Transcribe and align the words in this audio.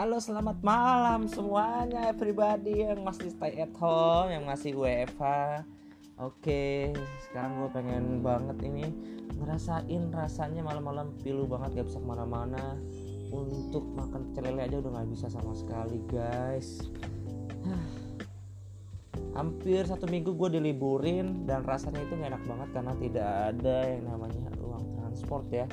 Halo 0.00 0.16
selamat 0.16 0.64
malam 0.64 1.28
semuanya 1.28 2.08
everybody 2.08 2.88
yang 2.88 3.04
masih 3.04 3.36
stay 3.36 3.60
at 3.60 3.68
home 3.76 4.32
Yang 4.32 4.44
masih 4.48 4.72
WFH 4.72 5.24
Oke 6.16 6.96
sekarang 7.28 7.60
gue 7.60 7.68
pengen 7.68 8.24
banget 8.24 8.64
ini 8.64 8.88
Ngerasain 9.36 10.08
rasanya 10.08 10.64
malam-malam 10.64 11.12
pilu 11.20 11.44
banget 11.44 11.84
gak 11.84 11.92
bisa 11.92 12.00
ke 12.00 12.08
mana-mana. 12.08 12.80
Untuk 13.28 13.92
makan 13.92 14.32
celele 14.32 14.64
aja 14.64 14.80
udah 14.80 15.04
gak 15.04 15.08
bisa 15.12 15.28
sama 15.28 15.52
sekali 15.52 16.00
guys. 16.08 16.80
Hampir 19.36 19.84
satu 19.84 20.08
minggu 20.08 20.32
gue 20.32 20.56
diliburin 20.56 21.44
Dan 21.44 21.60
rasanya 21.68 22.00
itu 22.08 22.16
gak 22.16 22.40
enak 22.40 22.44
banget 22.48 22.68
karena 22.72 22.92
tidak 22.96 23.28
ada 23.52 23.76
yang 23.84 24.08
namanya 24.08 24.48
uang 24.64 24.96
transport 24.96 25.44
ya 25.52 25.68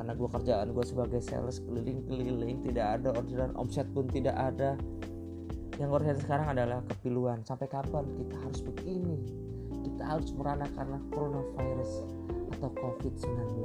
karena 0.00 0.16
gue 0.16 0.28
kerjaan 0.32 0.72
gue 0.72 0.80
sebagai 0.88 1.20
sales 1.20 1.60
keliling-keliling 1.60 2.64
tidak 2.64 2.96
ada 2.96 3.12
orderan 3.12 3.52
omset 3.52 3.84
pun 3.92 4.08
tidak 4.08 4.32
ada. 4.32 4.80
Yang 5.76 5.88
gue 5.92 6.24
sekarang 6.24 6.56
adalah 6.56 6.80
kepiluan. 6.88 7.44
Sampai 7.44 7.68
kapan 7.68 8.08
kita 8.16 8.32
harus 8.40 8.64
begini? 8.64 9.20
Kita 9.84 10.16
harus 10.16 10.32
merana 10.32 10.64
karena 10.72 10.96
coronavirus 11.12 11.92
atau 12.56 12.72
covid-19 12.80 13.60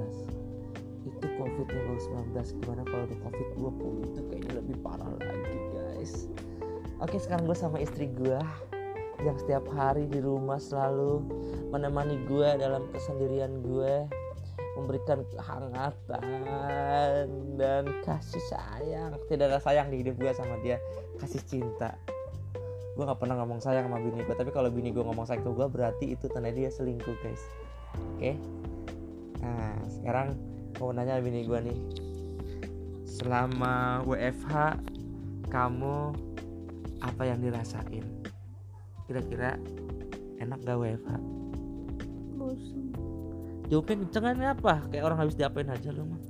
itu 1.07 1.25
covid-19 1.39 2.35
gimana 2.35 2.83
kalau 2.83 3.03
ada 3.07 3.15
covid-20 3.23 3.91
itu 4.03 4.21
kayaknya 4.27 4.53
lebih 4.59 4.75
parah 4.83 5.07
lagi 5.15 5.59
guys. 5.71 6.27
Oke 6.99 7.15
sekarang 7.15 7.47
gue 7.47 7.55
sama 7.55 7.79
istri 7.79 8.11
gue 8.11 8.39
yang 9.23 9.39
setiap 9.39 9.63
hari 9.71 10.03
di 10.11 10.19
rumah 10.19 10.59
selalu 10.59 11.23
menemani 11.71 12.19
gue 12.27 12.49
dalam 12.59 12.91
kesendirian 12.91 13.63
gue 13.63 14.24
memberikan 14.75 15.23
kehangatan 15.31 17.27
dan 17.55 17.83
kasih 18.03 18.43
sayang. 18.51 19.15
Tidak 19.31 19.47
ada 19.47 19.59
sayang 19.63 19.87
di 19.91 20.03
hidup 20.03 20.19
gue 20.19 20.31
sama 20.35 20.59
dia. 20.61 20.77
Kasih 21.19 21.41
cinta. 21.47 21.95
Gue 22.95 23.03
nggak 23.03 23.19
pernah 23.19 23.39
ngomong 23.43 23.59
sayang 23.59 23.87
sama 23.91 23.99
bini 23.99 24.23
gue 24.23 24.35
tapi 24.35 24.51
kalau 24.55 24.71
bini 24.71 24.91
gue 24.91 25.03
ngomong 25.03 25.27
sayang 25.27 25.43
ke 25.43 25.51
gue 25.51 25.67
berarti 25.67 26.05
itu 26.15 26.27
tanda 26.31 26.51
dia 26.51 26.71
selingkuh 26.71 27.15
guys. 27.23 27.43
Oke? 28.15 28.19
Okay? 28.19 28.35
nah 29.35 29.77
sekarang 29.91 30.39
mau 30.79 30.95
nanya 30.95 31.19
bini 31.19 31.43
gue 31.43 31.59
nih. 31.59 31.79
Selama 33.03 34.03
WFH 34.03 34.79
kamu 35.51 35.95
apa 36.99 37.21
yang 37.23 37.39
dirasain? 37.39 38.03
Kira-kira 39.07 39.59
enak 40.39 40.59
gak 40.67 40.79
WFH 40.79 41.35
bosan 42.45 43.14
jawabnya 43.69 43.95
kencengan 44.05 44.37
apa? 44.41 44.73
Kayak 44.89 45.03
orang 45.11 45.19
habis 45.25 45.35
diapain 45.37 45.69
aja 45.69 45.89
lu 45.89 46.05
mah. 46.05 46.21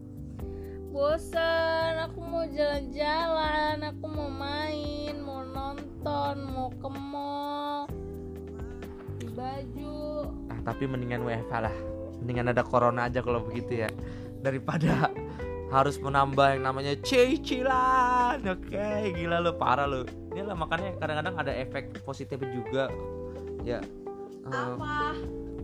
Bosan 0.96 2.00
aku 2.08 2.24
mau 2.24 2.48
jalan-jalan 2.48 3.84
aku 3.84 4.06
mau 4.08 4.32
main 4.32 5.20
mau 5.20 5.44
nonton 5.44 6.36
mau 6.56 6.72
ke 6.72 6.88
mall 6.88 7.92
di 9.20 9.28
baju. 9.36 10.32
Nah 10.48 10.60
tapi 10.64 10.88
mendingan 10.88 11.28
WFH 11.28 11.54
lah. 11.60 11.76
Mendingan 12.24 12.56
ada 12.56 12.64
corona 12.64 13.12
aja 13.12 13.20
kalau 13.20 13.44
begitu 13.44 13.84
ya. 13.84 13.90
Daripada 14.40 15.12
harus 15.68 16.00
menambah 16.00 16.56
yang 16.56 16.64
namanya 16.64 16.96
cicilan. 17.04 18.40
Oke 18.48 18.72
okay, 18.72 19.12
gila 19.12 19.44
lo 19.44 19.60
parah 19.60 19.84
lo 19.84 20.08
ini 20.32 20.44
lah 20.44 20.56
makanya 20.56 20.96
kadang-kadang 21.00 21.36
ada 21.36 21.52
efek 21.52 21.92
positif 22.08 22.40
juga. 22.40 22.88
Ya 23.68 23.84
apa? 24.48 25.12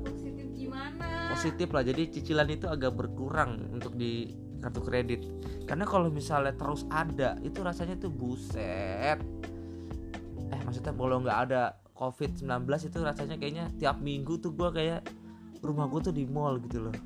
Positif 0.03 0.47
gimana 0.57 1.20
positif 1.41 1.73
lah. 1.73 1.81
Jadi 1.81 2.13
cicilan 2.13 2.45
itu 2.53 2.69
agak 2.69 2.93
berkurang 2.93 3.73
untuk 3.73 3.97
di 3.97 4.29
kartu 4.61 4.77
kredit. 4.85 5.25
Karena 5.65 5.89
kalau 5.89 6.13
misalnya 6.13 6.53
terus 6.53 6.85
ada 6.93 7.33
itu 7.41 7.65
rasanya 7.65 7.97
tuh 7.97 8.13
buset. 8.13 9.17
Eh 10.53 10.61
maksudnya 10.61 10.93
kalau 10.93 11.17
nggak 11.25 11.39
ada 11.49 11.81
covid 11.97 12.37
19 12.37 12.69
itu 12.93 12.97
rasanya 13.01 13.41
kayaknya 13.41 13.73
tiap 13.81 13.97
minggu 14.05 14.37
tuh 14.37 14.53
gue 14.53 14.69
kayak 14.69 15.01
rumah 15.65 15.89
gue 15.89 16.13
tuh 16.13 16.13
di 16.13 16.29
mall 16.29 16.61
gitu 16.61 16.85
loh. 16.85 16.97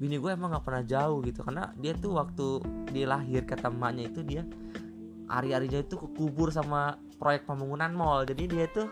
Bini 0.00 0.16
gue 0.16 0.32
emang 0.32 0.56
nggak 0.56 0.64
pernah 0.64 0.84
jauh 0.88 1.20
gitu 1.20 1.44
karena 1.44 1.68
dia 1.76 1.92
tuh 1.92 2.16
waktu 2.16 2.64
dia 2.96 3.12
lahir 3.12 3.44
kata 3.44 3.68
emaknya 3.68 4.08
itu 4.08 4.24
dia 4.24 4.48
hari-harinya 5.28 5.84
itu 5.84 6.00
kekubur 6.00 6.48
sama 6.48 6.96
proyek 7.20 7.44
pembangunan 7.44 7.92
mall. 7.92 8.24
Jadi 8.24 8.48
dia 8.48 8.64
tuh 8.72 8.88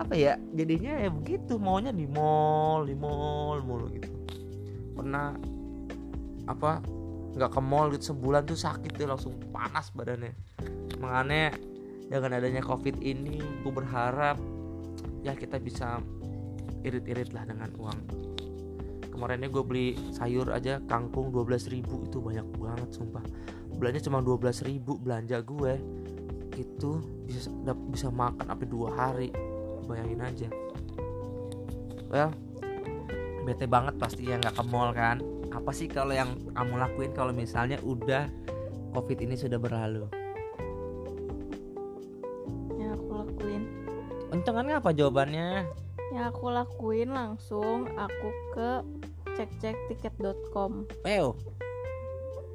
apa 0.00 0.16
ya 0.16 0.40
jadinya 0.56 0.96
ya 0.96 1.12
begitu 1.12 1.60
maunya 1.60 1.92
di 1.92 2.08
mall 2.08 2.88
di 2.88 2.96
mall 2.96 3.60
mulu 3.60 3.92
gitu. 3.92 4.08
Pernah 4.96 5.36
apa 6.48 6.80
nggak 7.36 7.50
ke 7.52 7.60
mall 7.60 7.92
gitu 7.92 8.16
sebulan 8.16 8.48
tuh 8.48 8.56
sakit 8.56 8.96
tuh 8.96 9.04
langsung 9.12 9.36
panas 9.52 9.92
badannya. 9.92 10.32
Makanya 11.04 11.52
dengan 12.08 12.40
adanya 12.40 12.64
covid 12.64 12.96
ini 13.04 13.38
gue 13.60 13.72
berharap 13.72 14.40
ya 15.20 15.36
kita 15.36 15.60
bisa 15.60 16.00
irit-irit 16.80 17.36
lah 17.36 17.44
dengan 17.44 17.68
uang. 17.76 18.00
Kemarinnya 19.12 19.52
gue 19.52 19.60
beli 19.60 19.88
sayur 20.16 20.48
aja 20.48 20.80
kangkung 20.88 21.28
12 21.28 21.76
ribu 21.76 22.08
itu 22.08 22.24
banyak 22.24 22.46
banget 22.56 22.88
sumpah. 22.96 23.22
Belanja 23.76 24.08
cuma 24.08 24.24
12 24.24 24.64
ribu 24.64 24.96
belanja 24.96 25.44
gue 25.44 25.76
itu 26.56 27.04
bisa 27.28 27.52
bisa 27.92 28.08
makan 28.12 28.44
sampai 28.48 28.68
dua 28.68 28.88
hari 28.92 29.28
bayangin 29.86 30.20
aja. 30.20 30.48
Well 32.10 32.32
bete 33.40 33.64
banget 33.64 33.96
pasti 33.96 34.28
ya 34.28 34.36
nggak 34.36 34.54
ke 34.54 34.64
mall 34.68 34.92
kan. 34.92 35.18
Apa 35.50 35.74
sih 35.74 35.90
kalau 35.90 36.14
yang 36.14 36.30
kamu 36.54 36.74
lakuin 36.78 37.10
kalau 37.10 37.32
misalnya 37.34 37.80
udah 37.82 38.30
covid 38.94 39.18
ini 39.18 39.34
sudah 39.34 39.58
berlalu? 39.58 40.06
Yang 42.78 42.90
aku 43.00 43.10
lakuin. 43.10 43.62
Untungannya 44.30 44.74
apa 44.78 44.90
jawabannya? 44.94 45.66
Yang 46.14 46.24
aku 46.30 46.44
lakuin 46.54 47.10
langsung 47.10 47.90
aku 47.98 48.28
ke 48.54 48.70
cek 49.34 49.50
cek 49.62 49.76
tiket.com 49.88 50.84
Peo 51.06 51.38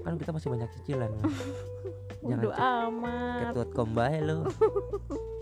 kan 0.05 0.21
kita 0.21 0.37
masih 0.37 0.53
banyak 0.53 0.69
cicilan 0.77 1.09
kan? 1.17 1.31
jangan 2.29 2.43
cek 2.45 2.53
amat. 2.61 3.39
tiket.com 3.41 3.89
bae 3.97 4.17
lo 4.21 4.37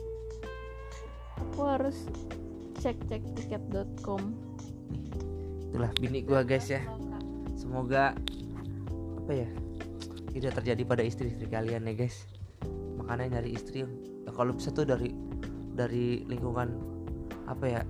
aku 1.53 1.69
harus 1.69 2.09
cek 2.81 2.97
cek 3.13 3.21
tiket.com 3.37 4.33
itulah 5.69 5.93
bini 6.01 6.25
gua 6.25 6.41
guys 6.41 6.65
ya. 6.69 6.81
Semoga 7.53 8.17
apa 9.21 9.31
ya 9.33 9.49
tidak 10.33 10.57
terjadi 10.57 10.81
pada 10.81 11.05
istri-istri 11.05 11.45
kalian 11.45 11.85
ya 11.85 11.93
guys. 11.93 12.25
Makanya 12.97 13.37
nyari 13.37 13.53
istri 13.53 13.85
yang 13.85 13.93
ya 14.25 14.33
kalau 14.33 14.57
bisa 14.57 14.73
tuh 14.73 14.85
dari 14.85 15.13
dari 15.77 16.25
lingkungan 16.25 16.73
apa 17.45 17.65
ya 17.65 17.81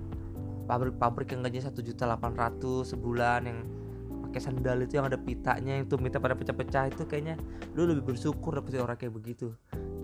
pabrik-pabrik 0.68 1.32
yang 1.32 1.44
gajinya 1.44 1.68
satu 1.72 1.80
juta 1.80 2.04
delapan 2.04 2.36
ratus 2.36 2.92
sebulan 2.92 3.48
yang 3.48 3.64
pakai 4.28 4.40
sandal 4.44 4.80
itu 4.80 4.96
yang 4.96 5.08
ada 5.08 5.20
pitanya 5.20 5.80
itu 5.80 6.00
minta 6.00 6.20
pada 6.20 6.32
pecah-pecah 6.32 6.92
itu 6.92 7.04
kayaknya 7.04 7.40
lu 7.76 7.84
lebih 7.88 8.12
bersyukur 8.12 8.60
dapet 8.60 8.80
orang 8.80 8.96
kayak 8.96 9.12
begitu. 9.12 9.56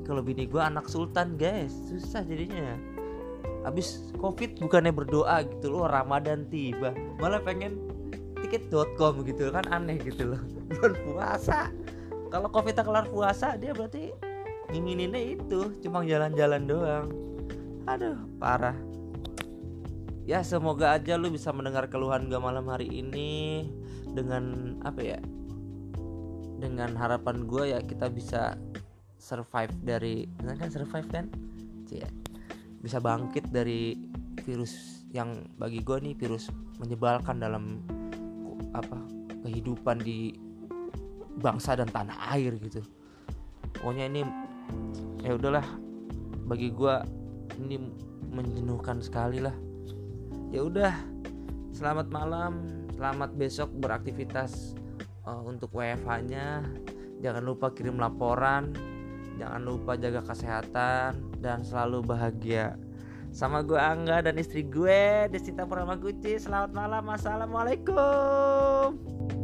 Kalau 0.04 0.24
bini 0.24 0.48
gue 0.48 0.60
anak 0.60 0.88
sultan 0.88 1.36
guys 1.36 1.72
susah 1.88 2.24
jadinya 2.24 2.99
habis 3.62 4.10
covid 4.16 4.56
bukannya 4.56 4.92
berdoa 4.92 5.44
gitu 5.44 5.72
loh 5.72 5.86
ramadan 5.86 6.48
tiba. 6.48 6.96
Malah 7.20 7.40
pengen 7.44 7.76
tiket.com 8.40 9.22
gitu 9.28 9.52
kan 9.52 9.68
aneh 9.68 10.00
gitu 10.00 10.34
loh. 10.34 10.40
Bulan 10.72 10.94
puasa. 11.04 11.60
Kalau 12.30 12.48
covid 12.48 12.76
kelar 12.78 13.06
puasa 13.10 13.58
dia 13.58 13.74
berarti 13.74 14.14
ngingininnya 14.70 15.36
itu 15.38 15.74
cuma 15.82 16.06
jalan-jalan 16.06 16.62
doang. 16.64 17.06
Aduh 17.90 18.16
parah. 18.38 18.76
Ya 20.28 20.46
semoga 20.46 20.94
aja 20.94 21.18
lu 21.18 21.26
bisa 21.32 21.50
mendengar 21.50 21.90
keluhan 21.90 22.30
gue 22.30 22.38
malam 22.38 22.70
hari 22.70 22.86
ini 22.86 23.66
dengan 24.14 24.76
apa 24.86 25.02
ya 25.02 25.18
dengan 26.60 26.92
harapan 26.94 27.48
gue 27.48 27.74
ya 27.74 27.80
kita 27.82 28.06
bisa 28.12 28.54
survive 29.18 29.72
dari 29.82 30.28
kan 30.38 30.70
survive 30.70 31.08
kan? 31.10 31.26
Cia. 31.88 32.06
Bisa 32.80 32.98
bangkit 32.98 33.52
dari 33.52 33.96
virus 34.40 35.04
yang 35.12 35.44
bagi 35.60 35.84
gue 35.84 35.96
nih 36.00 36.14
virus 36.16 36.48
menyebalkan 36.80 37.36
dalam 37.36 37.84
apa 38.72 38.96
kehidupan 39.44 40.00
di 40.00 40.32
bangsa 41.40 41.76
dan 41.76 41.88
tanah 41.88 42.16
air 42.36 42.56
gitu. 42.60 42.80
Pokoknya 43.76 44.08
ini 44.10 44.22
ya 45.24 45.36
udahlah 45.36 45.64
bagi 46.48 46.72
gue 46.72 46.94
ini 47.60 47.76
menjenuhkan 48.32 49.04
sekali 49.04 49.38
lah. 49.44 49.54
Ya 50.50 50.66
udah 50.66 50.94
selamat 51.70 52.10
malam 52.10 52.52
selamat 53.00 53.32
besok 53.38 53.72
beraktivitas 53.80 54.76
uh, 55.24 55.40
untuk 55.46 55.72
WFH 55.72 56.10
nya 56.28 56.60
jangan 57.24 57.40
lupa 57.40 57.72
kirim 57.72 57.96
laporan 57.96 58.76
jangan 59.40 59.64
lupa 59.64 59.96
jaga 59.96 60.20
kesehatan 60.20 61.29
dan 61.40 61.64
selalu 61.64 62.04
bahagia. 62.04 62.76
Sama 63.32 63.62
gue 63.62 63.78
Angga 63.78 64.26
dan 64.26 64.42
istri 64.42 64.66
gue 64.66 65.30
Desita 65.30 65.62
Purnama 65.64 65.96
Guci 65.96 66.36
selamat 66.36 66.76
malam. 66.76 67.08
Assalamualaikum 67.08 69.39